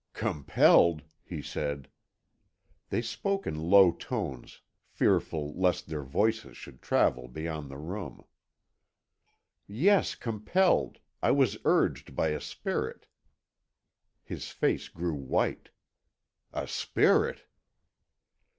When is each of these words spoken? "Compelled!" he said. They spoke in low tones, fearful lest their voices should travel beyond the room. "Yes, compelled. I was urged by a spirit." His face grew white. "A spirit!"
"Compelled!" 0.13 1.03
he 1.23 1.43
said. 1.43 1.87
They 2.89 3.03
spoke 3.03 3.45
in 3.45 3.69
low 3.69 3.91
tones, 3.91 4.61
fearful 4.87 5.53
lest 5.53 5.85
their 5.85 6.01
voices 6.01 6.57
should 6.57 6.81
travel 6.81 7.27
beyond 7.27 7.69
the 7.69 7.77
room. 7.77 8.23
"Yes, 9.67 10.15
compelled. 10.15 10.97
I 11.21 11.29
was 11.29 11.59
urged 11.65 12.15
by 12.15 12.29
a 12.29 12.41
spirit." 12.41 13.05
His 14.23 14.49
face 14.49 14.87
grew 14.89 15.13
white. 15.13 15.69
"A 16.51 16.67
spirit!" 16.67 17.45